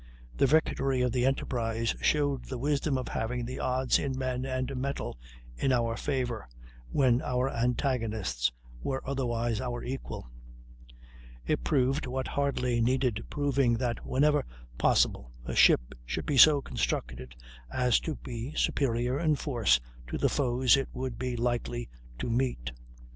[0.35, 4.75] The victory of the Enterprise showed the wisdom of having the odds in men and
[4.75, 5.19] metal
[5.55, 6.47] in our favor,
[6.91, 8.51] when our antagonist
[8.81, 10.27] was otherwise our equal;
[11.45, 14.43] it proved, what hardly needed proving, that, whenever
[14.79, 17.35] possible, a ship should be so constructed
[17.71, 22.71] as to be superior in force to the foes it would be likely to meet.